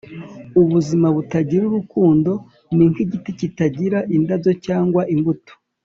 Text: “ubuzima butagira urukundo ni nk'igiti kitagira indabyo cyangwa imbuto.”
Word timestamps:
“ubuzima 0.61 1.07
butagira 1.15 1.63
urukundo 1.65 2.31
ni 2.75 2.85
nk'igiti 2.91 3.29
kitagira 3.39 3.99
indabyo 4.15 4.51
cyangwa 4.65 5.01
imbuto.” 5.13 5.53